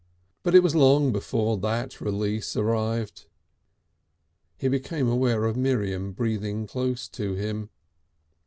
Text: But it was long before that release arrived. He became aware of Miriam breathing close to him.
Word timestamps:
But 0.41 0.55
it 0.55 0.63
was 0.63 0.73
long 0.73 1.11
before 1.11 1.59
that 1.59 2.01
release 2.01 2.55
arrived. 2.57 3.27
He 4.57 4.67
became 4.67 5.07
aware 5.07 5.45
of 5.45 5.55
Miriam 5.55 6.11
breathing 6.11 6.65
close 6.65 7.07
to 7.09 7.35
him. 7.35 7.69